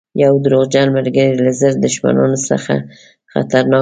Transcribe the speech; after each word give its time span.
یو 0.23 0.33
دروغجن 0.45 0.87
ملګری 0.97 1.33
له 1.45 1.51
زرو 1.59 1.81
دښمنانو 1.85 2.37
څخه 2.49 2.73
خطرناک 3.31 3.63
دی. 3.65 3.69